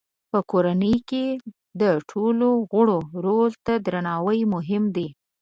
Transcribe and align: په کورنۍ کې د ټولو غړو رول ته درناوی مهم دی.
په 0.31 0.39
کورنۍ 0.51 0.95
کې 1.09 1.25
د 1.81 1.83
ټولو 2.11 2.49
غړو 2.71 2.97
رول 3.25 3.51
ته 3.65 3.73
درناوی 3.85 4.39
مهم 4.53 4.83
دی. 4.95 5.07